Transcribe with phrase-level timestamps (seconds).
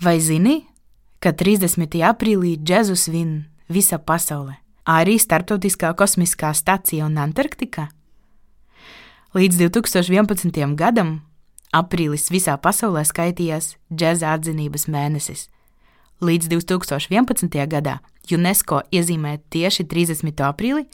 [0.00, 0.62] Vai zini,
[1.20, 1.98] ka 30.
[2.08, 3.32] aprīlī džezu svin
[3.68, 4.54] visa pasaule,
[4.88, 7.90] arī Startautiskā kosmiskā stacija un Antarktika?
[9.36, 10.72] Līdz 2011.
[10.80, 11.18] gadam
[11.76, 15.50] aprīlis visā pasaulē skaitījās džēza atzinības mēnesis.
[16.24, 17.60] Līdz 2011.
[17.68, 18.00] gadā
[18.32, 20.32] UNESCO iezīmē tieši 30.
[20.48, 20.88] aprīli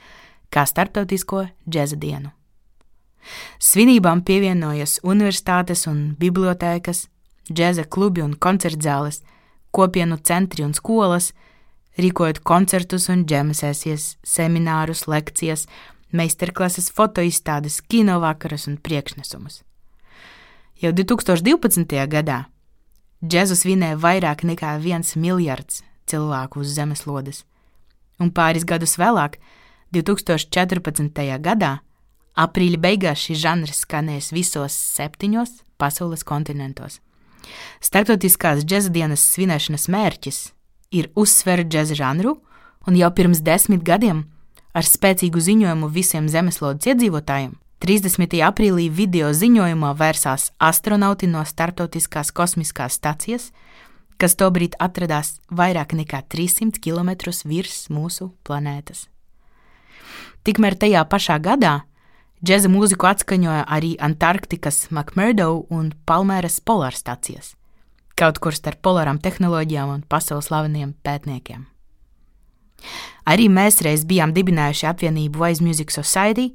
[0.51, 2.35] kā Startautisko džēza dienu.
[3.63, 7.07] Svinībām pievienojas universitātes un bibliotēkas,
[7.53, 9.23] džēza klubi un koncertzāles,
[9.71, 11.33] kopienu centri un skolas,
[12.01, 15.67] rīkojot koncertus un džemasēsies, seminārus, lekcijas,
[16.13, 19.63] meistarklases, fotoizstādes, kinovakaras un priekšnesumus.
[20.83, 21.97] Jau 2012.
[22.13, 22.45] gadā
[23.25, 27.45] džezu svinēja vairāk nekā viens miljards cilvēku uz zemeslodes,
[28.21, 29.39] un pāris gadus vēlāk,
[29.97, 31.25] 2014.
[31.41, 31.79] gadā,
[32.37, 37.01] aprīļa beigās šis žanrs skanēs visos septiņos pasaules kontinentos.
[37.85, 40.41] Startautiskās džēza dienas svinēšanas mērķis
[40.97, 42.39] ir uzsvērt džēza žanru,
[42.87, 44.25] un jau pirms desmit gadiem
[44.77, 48.39] ar spēcīgu ziņojumu visiem zemeslodes iedzīvotājiem 30.
[48.41, 53.51] aprīlī video ziņojumā vērsās astronauti no Startautiskās kosmiskās stacijas,
[54.17, 57.13] kas tobrīd atradās vairāk nekā 300 km
[57.45, 59.07] virs mūsu planētas.
[60.47, 61.83] Tikmēr tajā pašā gadā
[62.45, 67.55] Džeza mūziku atskaņoja arī Antarktikas McMurdo un Palmēras polārstacijas,
[68.13, 71.65] kaut kur starp polārām tehnoloģijām un pasaules slaveniem pētniekiem.
[73.25, 76.51] Arī mēs reiz bijām dibinājuši apvienību Wise Music Society,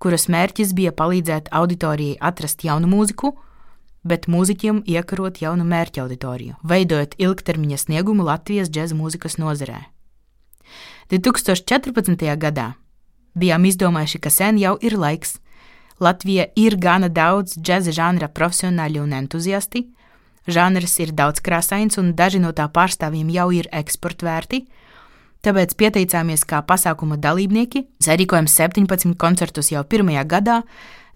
[0.00, 3.34] kuras mērķis bija palīdzēt auditorijai atrast jaunu mūziku,
[4.08, 9.84] bet mūziķiem iekarot jaunu mērķa auditoriju, veidojot ilgtermiņa sniegumu Latvijas džēza mūzikas nozarē.
[11.12, 12.24] 2014.
[12.40, 12.72] gadā
[13.36, 15.36] Bijām izdomājuši, ka sen jau ir laiks.
[16.00, 19.86] Latvija ir gana daudz džēza žanra profesionāļu un entuziasti.
[20.46, 24.62] Žanrs ir daudz krāsains, un daži no tā pārstāvjiem jau ir eksportvērti.
[25.44, 30.60] Tāpēc pieteicāmies kā pasākuma dalībnieki, sarīkojam 17 koncertus jau pirmajā gadā,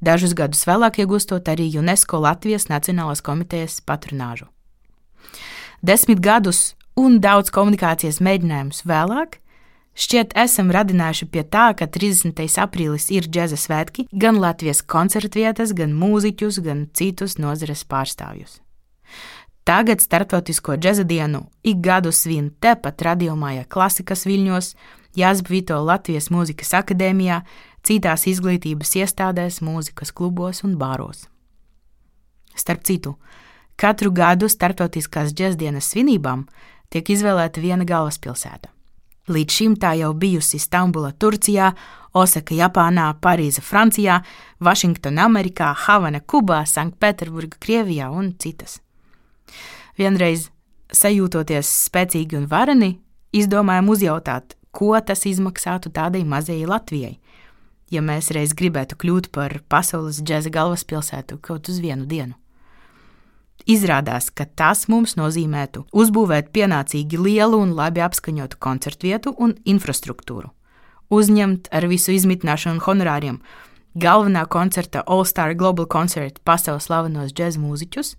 [0.00, 4.46] dažus gadus vēlāk iegūstot arī UNESCO Latvijas Nacionālās komitejas patronāžu.
[5.82, 9.40] Desmit gadus un daudz komunikācijas mēģinājumus vēlāk
[10.00, 12.38] Šķiet, esam radinājuši pie tā, ka 30.
[12.62, 18.62] aprīlis ir džēza svētki gan Latvijas koncertvietas, gan mūziķus, gan citus nozares pārstāvjus.
[19.68, 24.72] Tagad starptautisko džēza dienu ik gadu svin tepat radiomāja klasikas viļņos,
[25.20, 27.42] Jāzbvito Latvijas mūzikas akadēmijā,
[27.84, 31.26] citās izglītības iestādēs, mūzikas klubos un bāros.
[32.56, 33.18] Starp citu,
[33.76, 36.48] katru gadu starptautiskās džēza dienas svinībām
[36.88, 38.72] tiek izvēlēta viena galvaspilsēta.
[39.30, 41.70] Līdz šim tā jau bijusi Stambula, Turcijā,
[42.18, 44.20] Osaka, Japānā, Parīze, Francijā,
[44.58, 48.80] Vašingtona, Amerikā, Havana, Kubā, Sanktpēterburga, Krievijā un citas.
[49.98, 50.48] Vienreiz,
[50.90, 52.96] sajūtoties spēcīgi un vareni,
[53.36, 57.18] izdomājām uzjautāt, ko tas izmaksātu tādai mazai Latvijai,
[57.90, 62.34] ja mēs reiz gribētu kļūt par pasaules džēza galvaspilsētu kaut uz vienu dienu.
[63.68, 70.48] Izrādās, ka tas mums nozīmētu uzbūvēt pienācīgi lielu un labi apskaņotu koncertu vietu un infrastruktūru,
[71.10, 73.40] uzņemt ar visu izmitināšanu un honorāriem
[73.94, 78.14] galvenā koncerta All Star Global Concert pasaules slavenos džēza mūziķus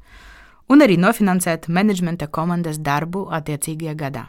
[0.70, 4.28] un arī nofinansēt menedžmenta komandas darbu attiecīgajā gadā.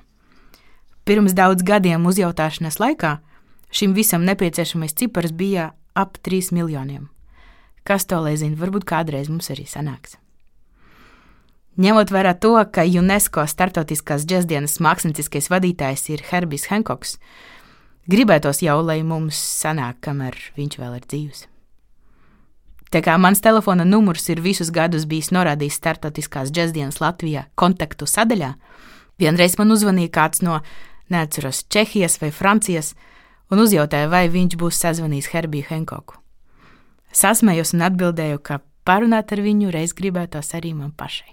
[1.05, 3.17] Pirms daudz gadiem uzjautāšanas laikā
[3.75, 7.09] šim visam nepieciešamais cipars bija ap 3 miljoniem.
[7.83, 10.22] Kas to lai zina, varbūt kādreiz mums arī sanāks.
[11.81, 17.17] Ņemot vērā to, ka UNESCO startautiskās džēzdienas mākslinieckais vadītājs ir Herbijs Hankoks,
[18.13, 21.47] gribētos jau, lai mums sanāk, kamēr viņš vēl ir dzīves.
[22.93, 28.53] Tā kā mans telefona numurs ir visus gadus bijis norādīts startautiskās džēzdienas Latvijā kontaktu sadaļā,
[29.17, 30.61] vienreiz man uzvanīja kāds no,
[31.09, 32.93] neatceros, Čehijas vai Francijas,
[33.49, 36.21] un uzjautāja, vai viņš būs sazvanījis Herbiju Hankoku.
[37.17, 41.33] Sasmējos un atbildēju, ka parunāt ar viņu reiz gribētos arī man pašai.